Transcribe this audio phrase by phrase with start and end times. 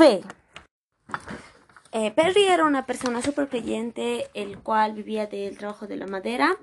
[0.00, 0.22] Fe.
[1.92, 6.56] Eh, Perry era una persona súper creyente, el cual vivía del trabajo de la madera.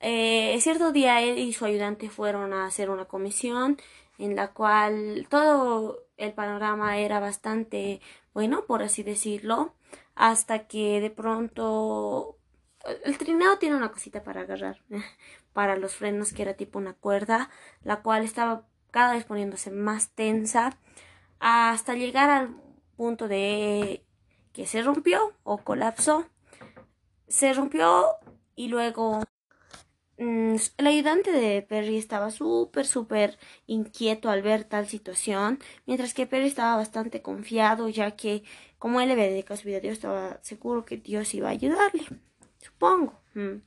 [0.00, 3.78] Eh, cierto día él y su ayudante fueron a hacer una comisión
[4.18, 8.02] en la cual todo el panorama era bastante
[8.34, 9.72] bueno, por así decirlo,
[10.14, 12.36] hasta que de pronto
[13.06, 14.82] el trineo tiene una cosita para agarrar
[15.54, 17.48] para los frenos que era tipo una cuerda,
[17.82, 20.76] la cual estaba cada vez poniéndose más tensa
[21.42, 22.54] hasta llegar al
[22.96, 24.04] punto de
[24.52, 26.24] que se rompió o colapsó.
[27.26, 28.06] Se rompió
[28.54, 29.24] y luego
[30.18, 36.28] mm, el ayudante de Perry estaba súper, súper inquieto al ver tal situación, mientras que
[36.28, 38.44] Perry estaba bastante confiado, ya que
[38.78, 41.52] como él le había dedicado su vida a Dios, estaba seguro que Dios iba a
[41.52, 42.04] ayudarle,
[42.60, 43.14] supongo.
[43.34, 43.62] Mm.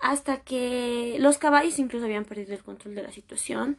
[0.00, 3.78] Hasta que los caballos incluso habían perdido el control de la situación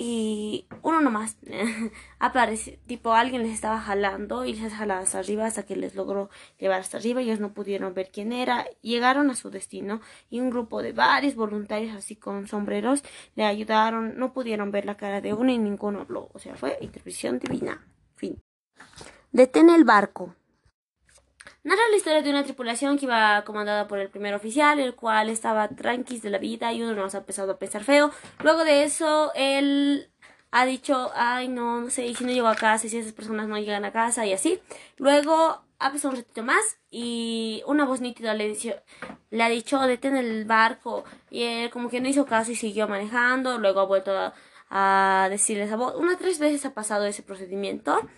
[0.00, 1.36] y uno nomás
[2.20, 6.30] aparece, tipo alguien les estaba jalando y les jalaba hasta arriba hasta que les logró
[6.56, 10.00] llevar hasta arriba, ellos no pudieron ver quién era, llegaron a su destino
[10.30, 13.02] y un grupo de varios voluntarios así con sombreros
[13.34, 16.78] le ayudaron, no pudieron ver la cara de uno y ninguno habló, o sea, fue
[16.80, 17.84] intervención divina.
[18.14, 18.40] Fin.
[19.32, 20.36] Detén el barco.
[21.68, 25.28] Narra la historia de una tripulación que iba comandada por el primer oficial, el cual
[25.28, 28.10] estaba tranquis de la vida y uno nos ha empezado a pensar feo.
[28.42, 30.08] Luego de eso, él
[30.50, 33.12] ha dicho, ay, no, no sé, y si no llego a casa, y si esas
[33.12, 34.62] personas no llegan a casa y así.
[34.96, 38.56] Luego ha pasado un ratito más y una voz nítida le,
[39.28, 41.04] le ha dicho, detén el barco.
[41.28, 43.58] Y él como que no hizo caso y siguió manejando.
[43.58, 44.32] Luego ha vuelto a,
[44.70, 45.96] a decirle esa voz.
[45.96, 48.08] Una tres veces ha pasado ese procedimiento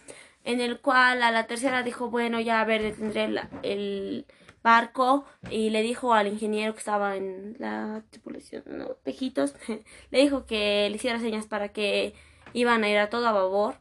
[0.44, 4.26] en el cual a la tercera dijo, bueno, ya a ver, detendré el, el
[4.62, 9.54] barco y le dijo al ingeniero que estaba en la tripulación, no, Tejitos,
[10.10, 12.14] le dijo que le hiciera señas para que
[12.52, 13.76] iban a ir a todo a babor,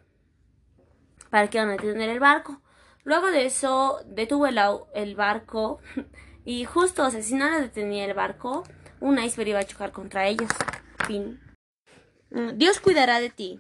[1.30, 2.62] para que iban a detener el barco.
[3.04, 5.80] Luego de eso detuvo el, barco
[6.46, 8.64] y justo, o sea, si no le detenía el barco,
[9.00, 10.50] un iceberg iba a chocar contra ellos.
[11.08, 11.40] Fin.
[12.56, 13.60] Dios cuidará de ti.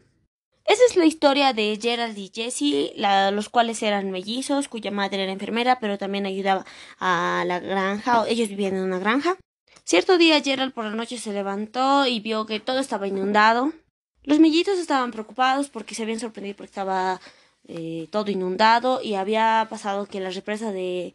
[0.80, 2.94] Esa es la historia de Gerald y Jesse,
[3.34, 6.66] los cuales eran mellizos, cuya madre era enfermera, pero también ayudaba
[7.00, 8.24] a la granja.
[8.30, 9.36] Ellos vivían en una granja.
[9.84, 13.74] Cierto día Gerald por la noche se levantó y vio que todo estaba inundado.
[14.24, 17.20] Los mellizos estaban preocupados porque se habían sorprendido porque estaba
[17.68, 21.14] eh, todo inundado y había pasado que la represa de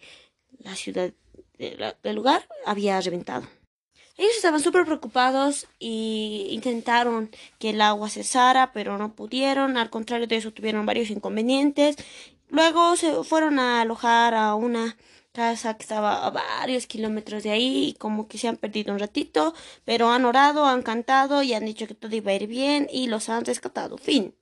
[0.59, 1.11] la ciudad
[1.57, 3.47] del lugar había reventado.
[4.17, 9.77] Ellos estaban súper preocupados y intentaron que el agua cesara, pero no pudieron.
[9.77, 11.97] Al contrario de eso, tuvieron varios inconvenientes.
[12.49, 14.97] Luego se fueron a alojar a una
[15.33, 19.01] casa que estaba a varios kilómetros de ahí y como que se han perdido un
[19.01, 19.53] ratito,
[19.85, 23.09] pero han orado, han cantado y han dicho que todo iba a ir bien y
[23.09, 23.99] los han rescatado.
[23.99, 24.33] Fin.